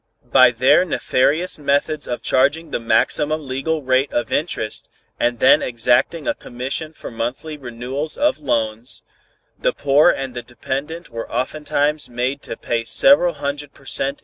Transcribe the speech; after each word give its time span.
By 0.31 0.49
their 0.49 0.83
nefarious 0.83 1.59
methods 1.59 2.07
of 2.07 2.23
charging 2.23 2.71
the 2.71 2.79
maximum 2.79 3.47
legal 3.47 3.83
rate 3.83 4.11
of 4.11 4.31
interest 4.31 4.89
and 5.19 5.37
then 5.37 5.61
exacting 5.61 6.27
a 6.27 6.33
commission 6.33 6.91
for 6.91 7.11
monthly 7.11 7.55
renewals 7.55 8.17
of 8.17 8.39
loans, 8.39 9.03
the 9.59 9.73
poor 9.73 10.09
and 10.09 10.33
the 10.33 10.41
dependent 10.41 11.11
were 11.11 11.31
oftentimes 11.31 12.09
made 12.09 12.41
to 12.41 12.57
pay 12.57 12.83
several 12.83 13.35
hundred 13.35 13.75
per 13.75 13.85
cent. 13.85 14.19